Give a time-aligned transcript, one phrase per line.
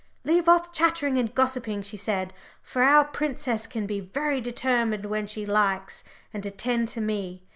[0.23, 5.27] "Leave off chattering and gossiping," she said, for our princess can be very determined when
[5.27, 7.43] she likes, "and attend to me.